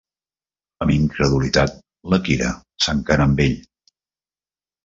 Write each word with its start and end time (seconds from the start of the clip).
Amb 0.85 0.93
incredulitat, 0.93 1.77
la 2.15 2.21
Kira 2.29 2.49
s'encara 2.87 3.29
amb 3.31 3.45
ell. 3.49 3.57